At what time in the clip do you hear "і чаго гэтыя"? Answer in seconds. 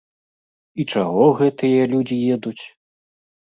0.81-1.81